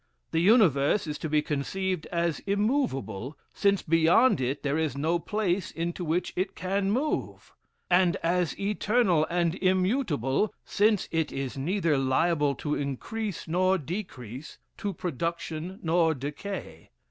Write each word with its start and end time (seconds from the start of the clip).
The 0.31 0.39
universe 0.39 1.05
is 1.05 1.19
to 1.19 1.29
be 1.29 1.43
conceived 1.43 2.07
as 2.07 2.39
immoveable, 2.47 3.37
since 3.53 3.83
beyond 3.83 4.41
it 4.41 4.63
there 4.63 4.79
is 4.79 4.97
no 4.97 5.19
place 5.19 5.69
into 5.69 6.03
which 6.03 6.33
it 6.35 6.55
can 6.55 6.89
move; 6.89 7.53
and 7.87 8.15
as 8.23 8.59
eternal 8.59 9.27
and 9.29 9.53
immutable, 9.53 10.51
since 10.65 11.07
it 11.11 11.31
is 11.31 11.55
neither 11.55 11.99
liable 11.99 12.55
to 12.55 12.73
increase 12.73 13.47
nor 13.47 13.77
decrease, 13.77 14.57
to 14.79 14.91
production 14.91 15.79
nor 15.83 16.15
decay. 16.15 16.89